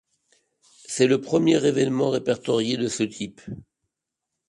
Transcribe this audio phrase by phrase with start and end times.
[0.87, 3.39] C'est le premier événement répertorié de ce type.